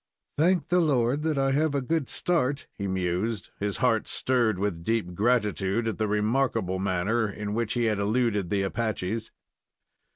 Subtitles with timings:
[0.39, 4.83] "Thank the Lord, that I have a good start," he mused, his heart stirred with
[4.83, 9.29] deep gratitude at the remarkable manner in which he had eluded the Apaches.